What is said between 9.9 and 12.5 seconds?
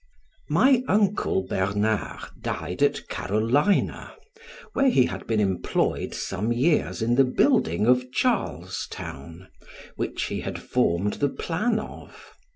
which he had formed the plan of.